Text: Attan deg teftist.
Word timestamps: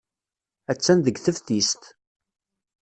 Attan 0.71 0.99
deg 1.05 1.15
teftist. 1.19 1.83